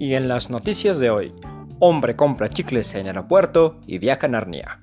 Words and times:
Y 0.00 0.14
en 0.14 0.28
las 0.28 0.48
noticias 0.48 0.98
de 0.98 1.10
hoy, 1.10 1.34
hombre 1.78 2.16
compra 2.16 2.48
chicles 2.48 2.94
en 2.94 3.06
aeropuerto 3.06 3.76
y 3.86 3.98
viaja 3.98 4.24
a 4.24 4.30
Narnia. 4.30 4.80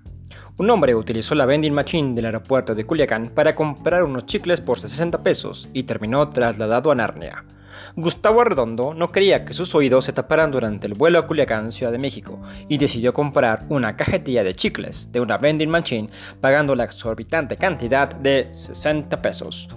Un 0.58 0.70
hombre 0.70 0.94
utilizó 0.94 1.34
la 1.34 1.48
vending 1.48 1.74
machine 1.74 2.14
del 2.14 2.26
aeropuerto 2.26 2.76
de 2.76 2.86
Culiacán 2.86 3.32
para 3.34 3.56
comprar 3.56 4.04
unos 4.04 4.28
chicles 4.28 4.62
por 4.62 4.80
60 4.80 5.24
pesos 5.24 5.70
y 5.74 5.86
terminó 5.86 6.30
trasladado 6.30 6.92
a 6.92 6.96
Narnia. 6.96 7.44
Gustavo 7.96 8.42
Arredondo 8.42 8.94
no 8.94 9.12
quería 9.12 9.44
que 9.44 9.54
sus 9.54 9.74
oídos 9.74 10.06
se 10.06 10.14
taparan 10.14 10.52
durante 10.52 10.86
el 10.86 10.94
vuelo 10.94 11.18
a 11.18 11.26
Culiacán, 11.26 11.72
Ciudad 11.72 11.92
de 11.92 11.98
México, 11.98 12.40
y 12.70 12.78
decidió 12.78 13.12
comprar 13.12 13.66
una 13.70 13.96
cajetilla 13.96 14.44
de 14.44 14.54
chicles 14.54 15.12
de 15.12 15.20
una 15.20 15.40
vending 15.40 15.72
machine 15.72 16.12
pagando 16.42 16.76
la 16.76 16.84
exorbitante 16.84 17.58
cantidad 17.58 18.14
de 18.14 18.50
60 18.54 19.20
pesos. 19.20 19.68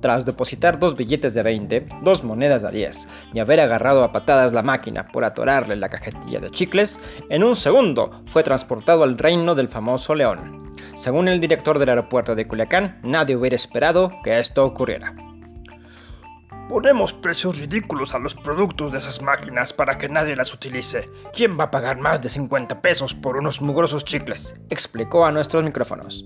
Tras 0.00 0.24
depositar 0.24 0.78
dos 0.78 0.96
billetes 0.96 1.34
de 1.34 1.42
20, 1.42 1.88
dos 2.02 2.22
monedas 2.22 2.62
de 2.62 2.70
10 2.70 3.08
y 3.32 3.38
haber 3.38 3.60
agarrado 3.60 4.04
a 4.04 4.12
patadas 4.12 4.52
la 4.52 4.62
máquina 4.62 5.08
por 5.08 5.24
atorarle 5.24 5.76
la 5.76 5.88
cajetilla 5.88 6.40
de 6.40 6.50
chicles, 6.50 7.00
en 7.30 7.42
un 7.42 7.56
segundo 7.56 8.22
fue 8.26 8.42
transportado 8.42 9.02
al 9.02 9.18
reino 9.18 9.54
del 9.54 9.68
famoso 9.68 10.14
león. 10.14 10.74
Según 10.94 11.28
el 11.28 11.40
director 11.40 11.78
del 11.78 11.88
aeropuerto 11.90 12.34
de 12.34 12.46
Culiacán, 12.46 13.00
nadie 13.02 13.36
hubiera 13.36 13.56
esperado 13.56 14.12
que 14.22 14.38
esto 14.38 14.64
ocurriera. 14.64 15.14
Ponemos 16.68 17.14
precios 17.14 17.60
ridículos 17.60 18.12
a 18.12 18.18
los 18.18 18.34
productos 18.34 18.90
de 18.90 18.98
esas 18.98 19.22
máquinas 19.22 19.72
para 19.72 19.98
que 19.98 20.08
nadie 20.08 20.34
las 20.34 20.52
utilice. 20.52 21.08
¿Quién 21.32 21.58
va 21.58 21.64
a 21.64 21.70
pagar 21.70 21.98
más 21.98 22.20
de 22.20 22.28
50 22.28 22.80
pesos 22.80 23.14
por 23.14 23.36
unos 23.36 23.62
mugrosos 23.62 24.04
chicles? 24.04 24.52
explicó 24.68 25.24
a 25.24 25.30
nuestros 25.30 25.62
micrófonos. 25.62 26.24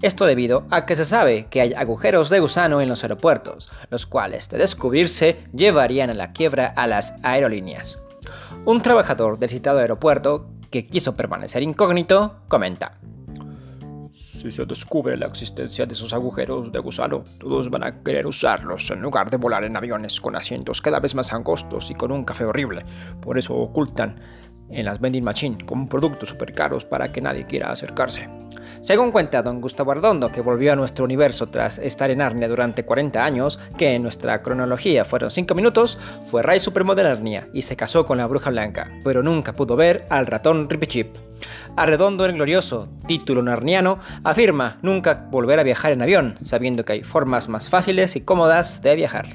Esto 0.00 0.24
debido 0.24 0.66
a 0.70 0.86
que 0.86 0.96
se 0.96 1.04
sabe 1.04 1.48
que 1.50 1.60
hay 1.60 1.74
agujeros 1.74 2.30
de 2.30 2.40
gusano 2.40 2.80
en 2.80 2.88
los 2.88 3.02
aeropuertos, 3.02 3.70
los 3.90 4.06
cuales 4.06 4.48
de 4.48 4.56
descubrirse 4.56 5.44
llevarían 5.52 6.08
a 6.08 6.14
la 6.14 6.32
quiebra 6.32 6.72
a 6.76 6.86
las 6.86 7.12
aerolíneas. 7.22 7.98
Un 8.64 8.80
trabajador 8.80 9.38
del 9.38 9.50
citado 9.50 9.80
aeropuerto, 9.80 10.46
que 10.70 10.86
quiso 10.86 11.14
permanecer 11.14 11.62
incógnito, 11.62 12.36
comenta. 12.48 12.98
Si 14.44 14.50
se 14.50 14.66
descubre 14.66 15.16
la 15.16 15.24
existencia 15.24 15.86
de 15.86 15.94
esos 15.94 16.12
agujeros 16.12 16.70
de 16.70 16.78
gusano, 16.78 17.24
todos 17.40 17.70
van 17.70 17.82
a 17.82 18.02
querer 18.02 18.26
usarlos 18.26 18.90
en 18.90 19.00
lugar 19.00 19.30
de 19.30 19.38
volar 19.38 19.64
en 19.64 19.74
aviones 19.74 20.20
con 20.20 20.36
asientos 20.36 20.82
cada 20.82 21.00
vez 21.00 21.14
más 21.14 21.32
angostos 21.32 21.90
y 21.90 21.94
con 21.94 22.12
un 22.12 22.26
café 22.26 22.44
horrible. 22.44 22.84
Por 23.22 23.38
eso 23.38 23.54
ocultan 23.54 24.20
en 24.68 24.84
las 24.84 25.00
vending 25.00 25.24
machine 25.24 25.64
como 25.64 25.88
productos 25.88 26.28
super 26.28 26.52
caros 26.52 26.84
para 26.84 27.10
que 27.10 27.22
nadie 27.22 27.46
quiera 27.46 27.72
acercarse. 27.72 28.28
Según 28.80 29.12
cuenta 29.12 29.42
don 29.42 29.60
Gustavo 29.60 29.92
Ardondo, 29.92 30.30
que 30.30 30.40
volvió 30.40 30.72
a 30.72 30.76
nuestro 30.76 31.04
universo 31.04 31.48
tras 31.48 31.78
estar 31.78 32.10
en 32.10 32.18
Narnia 32.18 32.48
durante 32.48 32.84
40 32.84 33.24
años, 33.24 33.58
que 33.76 33.94
en 33.94 34.02
nuestra 34.02 34.42
cronología 34.42 35.04
fueron 35.04 35.30
5 35.30 35.54
minutos, 35.54 35.98
fue 36.30 36.42
rey 36.42 36.60
supremo 36.60 36.94
de 36.94 37.04
Narnia 37.04 37.48
y 37.52 37.62
se 37.62 37.76
casó 37.76 38.06
con 38.06 38.18
la 38.18 38.26
bruja 38.26 38.50
blanca, 38.50 38.90
pero 39.04 39.22
nunca 39.22 39.52
pudo 39.52 39.76
ver 39.76 40.06
al 40.10 40.26
ratón 40.26 40.68
Ripichip. 40.68 41.16
Arredondo 41.76 42.24
el 42.24 42.34
glorioso, 42.34 42.88
título 43.06 43.42
narniano, 43.42 43.98
afirma 44.22 44.78
nunca 44.82 45.26
volver 45.30 45.58
a 45.58 45.64
viajar 45.64 45.92
en 45.92 46.02
avión, 46.02 46.38
sabiendo 46.44 46.84
que 46.84 46.94
hay 46.94 47.02
formas 47.02 47.48
más 47.48 47.68
fáciles 47.68 48.16
y 48.16 48.20
cómodas 48.20 48.82
de 48.82 48.94
viajar. 48.96 49.26